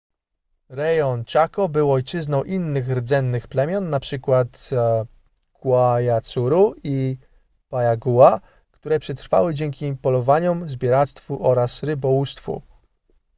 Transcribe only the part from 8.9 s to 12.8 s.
przetrwały dzięki polowaniom zbieractwu oraz rybołówstwu